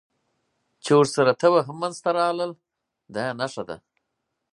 چې 0.83 0.91
ورسره 0.99 1.31
تبه 1.41 1.59
هم 1.67 1.77
منځته 1.83 2.09
راتلل، 2.17 2.51
دا 3.13 3.21
یې 3.27 3.33
نښه 3.39 3.63
ده. 3.69 3.77